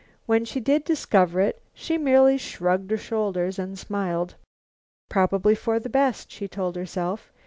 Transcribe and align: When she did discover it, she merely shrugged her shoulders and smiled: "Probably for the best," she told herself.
When 0.25 0.45
she 0.45 0.59
did 0.59 0.83
discover 0.83 1.41
it, 1.41 1.61
she 1.75 1.95
merely 1.99 2.35
shrugged 2.39 2.89
her 2.89 2.97
shoulders 2.97 3.59
and 3.59 3.77
smiled: 3.77 4.33
"Probably 5.09 5.53
for 5.53 5.79
the 5.79 5.89
best," 5.89 6.31
she 6.31 6.47
told 6.47 6.75
herself. 6.75 7.31